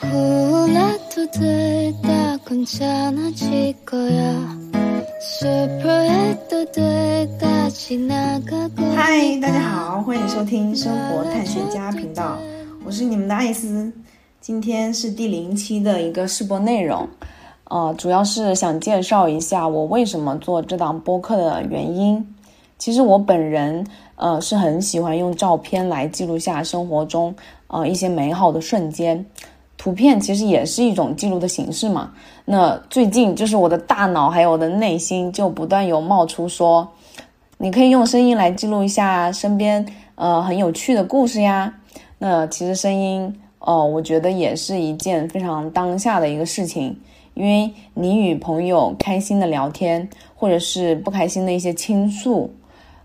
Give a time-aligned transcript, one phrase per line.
[0.00, 0.08] 嗨，
[9.40, 12.38] 大家好，欢迎收听生活探险家频道，
[12.82, 13.92] 我是你们的艾斯。
[14.40, 17.06] 今天是第零期的一个试播内容，
[17.64, 22.26] 呃，主要是想介绍一下我为什么做这档播客的原因。
[22.78, 23.86] 其实我本人
[24.16, 27.34] 呃是很喜欢用照片来记录下生活中
[27.66, 29.22] 呃一些美好的瞬间。
[29.80, 32.12] 图片其实也是一种记录的形式嘛。
[32.44, 36.86] 那最近就是我的大脑还有我的内心就不断有冒出说，
[37.56, 41.72] 你可以用声音来记录一下身边呃很有趣的故事呀。
[42.18, 47.00] 那其实声音哦，我觉得也是一件非常当下的一个事情，
[47.32, 50.06] 因为你与朋友开心的聊天，
[50.36, 52.52] 或者是不开心的一些倾诉，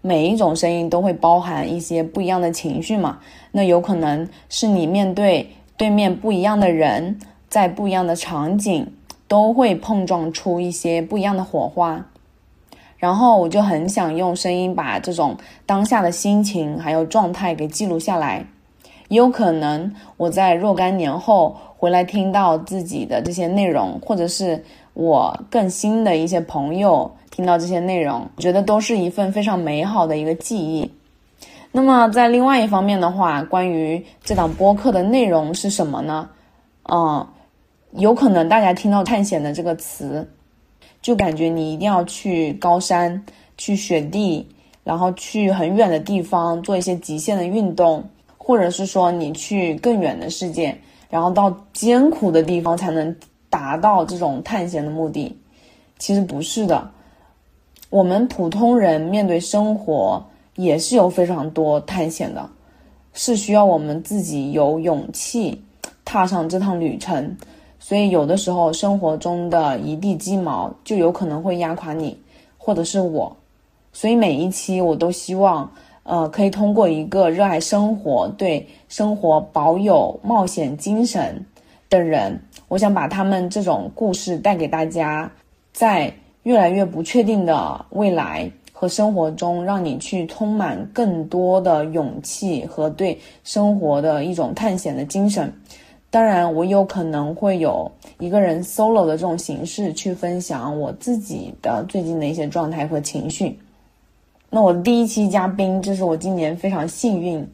[0.00, 3.18] 每一种声音都会包含一些不一样的情绪嘛。
[3.50, 5.50] 那有可能是你面对。
[5.76, 7.18] 对面不一样的人，
[7.48, 8.92] 在不一样的场景，
[9.26, 12.06] 都会碰撞出一些不一样的火花。
[12.98, 18.46] 然后我就很想用声音把这种当下的心情还有状态给记录下来。
[19.08, 24.64] 也有可能我在若干年后回来听到自己的这些内容，或者是
[24.94, 30.90] 我更新的一些朋友听到这些内容，我觉得都是一份非常美好的一个记忆。
[31.74, 36.28] 那么，在另外一方面的话，关于这档播客的内容是什么呢？
[36.82, 37.26] 嗯，
[37.92, 40.28] 有可能大家听到探险的这个词，
[41.00, 43.24] 就感觉你一定要去高山、
[43.56, 44.46] 去雪地，
[44.84, 48.04] 然后去很远的地方做一些极限的运动，
[48.36, 50.76] 或者是说你去更远的世界，
[51.08, 53.16] 然后到艰苦的地方才能
[53.48, 55.34] 达到这种探险的目的。
[55.98, 56.90] 其实不是的，
[57.88, 60.22] 我们普通人面对生活。
[60.56, 62.48] 也是有非常多探险的，
[63.14, 65.62] 是需要我们自己有勇气
[66.04, 67.36] 踏上这趟旅程。
[67.78, 72.16] 所以有的时候生活中的一地鸡毛就有可能会压垮你，
[72.56, 73.36] 或者是我。
[73.92, 75.68] 所以每一期我都希望，
[76.04, 81.44] 呃，可以通过一个热爱生活、对生活保有冒险精神
[81.90, 85.30] 的人，我想把他们这种故事带给大家，
[85.72, 86.12] 在
[86.44, 88.50] 越来越不确定的未来。
[88.82, 95.52] 和生活中，让你去充满更多的勇气和对生活的一种探险的精神。
[96.10, 97.88] 当然，我有可能会有
[98.18, 103.56] 一个人 solo 的这种形式去分享我自己的最近的一些状态和情绪。
[104.50, 107.48] 那我第一期嘉宾，这是我今年非常幸运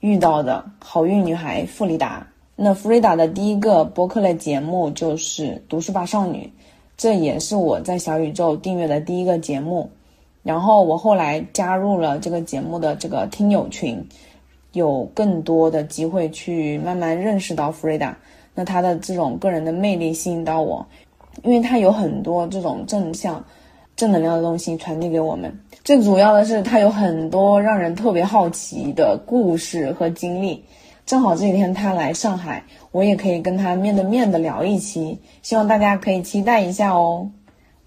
[0.00, 2.26] 遇到的好运女孩弗里达。
[2.56, 6.44] 那弗里达的第一个播客类节目就是《读书吧少女》，
[6.96, 9.90] 这也是我在小宇宙订阅的第一个节目。
[10.42, 14.04] 然后我后来加入了这个节目的这个听友群，
[14.72, 18.16] 有更多的机会去慢慢认识到弗瑞达。
[18.54, 20.84] 那她的这种个人的魅力吸引到我，
[21.42, 23.44] 因为她有很多这种正向、
[23.96, 25.56] 正能量的东西传递给我们。
[25.84, 30.64] 最主要的是，她有很多让人特别好奇的故事和经历。
[31.06, 37.30] 正好这几天她来上海，我也可以跟她面对面的聊一期，希望大家可以期待一下哦。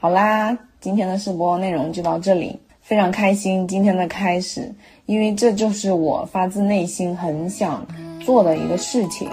[0.00, 0.56] 好啦。
[0.80, 4.74] 今天的试播内容就到这里，非常开心今天的开始，
[5.04, 7.86] 因为这就是我发自内心很想
[8.18, 9.28] 做的一个事情，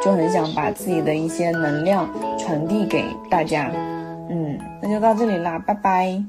[0.00, 3.72] 就很想把自己的一些能量传递给大家。
[4.30, 6.22] 嗯，那就到这里啦，拜拜。